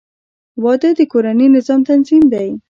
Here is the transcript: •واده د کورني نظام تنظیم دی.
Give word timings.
•واده 0.63 0.89
د 0.97 1.01
کورني 1.11 1.47
نظام 1.55 1.79
تنظیم 1.89 2.23
دی. 2.33 2.49